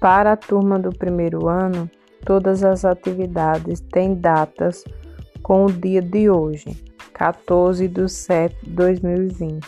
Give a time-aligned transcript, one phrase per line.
[0.00, 1.90] Para a turma do primeiro ano,
[2.24, 4.84] todas as atividades têm datas
[5.42, 6.76] com o dia de hoje,
[7.12, 9.66] 14 de 7 de 2020.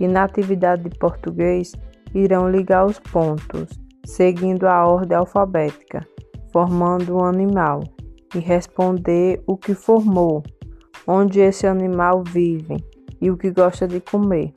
[0.00, 1.72] E na atividade de português,
[2.12, 3.68] irão ligar os pontos,
[4.04, 6.06] seguindo a ordem alfabética,
[6.52, 7.82] formando um animal,
[8.34, 10.42] e responder o que formou,
[11.06, 12.76] onde esse animal vive
[13.20, 14.52] e o que gosta de comer.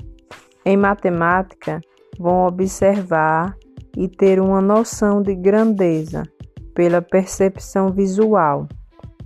[0.66, 1.80] Em matemática,
[2.20, 3.55] vão observar
[3.98, 6.23] e ter uma noção de grandeza
[6.73, 8.67] pela percepção visual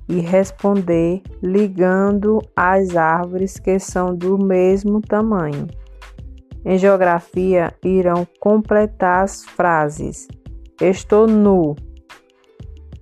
[0.09, 5.67] e responder ligando as árvores que são do mesmo tamanho.
[6.66, 10.27] Em geografia, irão completar as frases:
[10.81, 11.75] Estou nu.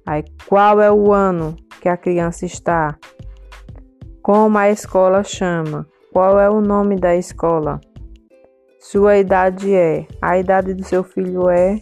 [0.05, 2.97] Aí, qual é o ano que a criança está?
[4.21, 5.87] Como a escola chama?
[6.11, 7.79] Qual é o nome da escola?
[8.81, 10.07] Sua idade é?
[10.19, 11.79] A idade do seu filho é?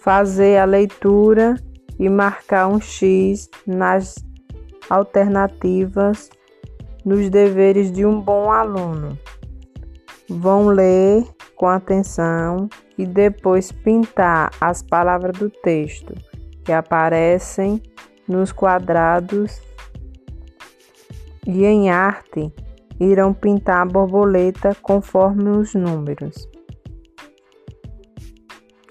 [0.00, 1.56] Fazer a leitura
[1.98, 4.14] e marcar um X nas
[4.88, 6.30] alternativas
[7.04, 9.18] nos deveres de um bom aluno.
[10.26, 11.22] Vão ler
[11.54, 16.14] com atenção e depois pintar as palavras do texto
[16.64, 17.80] que aparecem
[18.26, 19.60] nos quadrados
[21.46, 22.50] e em arte
[22.98, 26.48] irão pintar a borboleta conforme os números.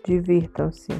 [0.05, 0.91] Divirtam-se.